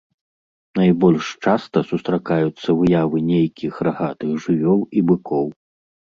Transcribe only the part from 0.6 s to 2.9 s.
Найбольш часта сустракаюцца